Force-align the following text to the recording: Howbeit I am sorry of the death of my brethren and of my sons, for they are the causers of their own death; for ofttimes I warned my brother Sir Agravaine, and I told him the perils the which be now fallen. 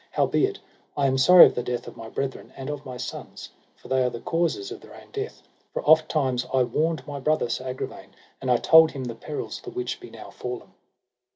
Howbeit 0.09 0.57
I 0.97 1.05
am 1.05 1.19
sorry 1.19 1.45
of 1.45 1.53
the 1.53 1.61
death 1.61 1.87
of 1.87 1.95
my 1.95 2.09
brethren 2.09 2.51
and 2.57 2.71
of 2.71 2.87
my 2.87 2.97
sons, 2.97 3.51
for 3.75 3.87
they 3.87 4.01
are 4.01 4.09
the 4.09 4.19
causers 4.19 4.71
of 4.71 4.81
their 4.81 4.95
own 4.95 5.11
death; 5.11 5.43
for 5.73 5.83
ofttimes 5.87 6.43
I 6.51 6.63
warned 6.63 7.05
my 7.05 7.19
brother 7.19 7.49
Sir 7.49 7.65
Agravaine, 7.67 8.15
and 8.41 8.49
I 8.49 8.57
told 8.57 8.89
him 8.89 9.03
the 9.03 9.13
perils 9.13 9.61
the 9.61 9.69
which 9.69 9.99
be 9.99 10.09
now 10.09 10.31
fallen. 10.31 10.73